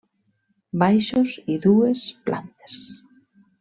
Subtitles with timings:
[0.85, 2.85] Baixos i dues plantes.